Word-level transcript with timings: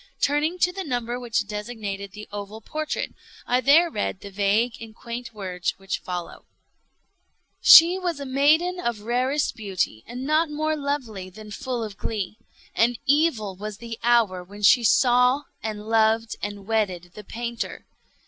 Turning 0.19 0.57
to 0.57 0.71
the 0.73 0.83
number 0.83 1.19
which 1.19 1.45
designated 1.45 2.11
the 2.13 2.27
oval 2.31 2.59
portrait, 2.59 3.13
I 3.45 3.61
there 3.61 3.87
read 3.91 4.21
the 4.21 4.31
vague 4.31 4.73
and 4.81 4.95
quaint 4.95 5.31
words 5.31 5.75
which 5.77 5.99
follow: 5.99 6.45
"She 7.61 7.99
was 7.99 8.19
a 8.19 8.25
maiden 8.25 8.79
of 8.79 9.01
rarest 9.01 9.55
beauty, 9.55 10.03
and 10.07 10.25
not 10.25 10.49
more 10.49 10.75
lovely 10.75 11.29
than 11.29 11.51
full 11.51 11.83
of 11.83 11.97
glee. 11.97 12.39
And 12.73 12.97
evil 13.05 13.55
was 13.55 13.77
the 13.77 13.99
hour 14.01 14.43
when 14.43 14.63
she 14.63 14.83
saw, 14.83 15.43
and 15.61 15.87
loved, 15.87 16.35
and 16.41 16.65
wedded 16.65 17.11
the 17.13 17.23
painter. 17.23 17.85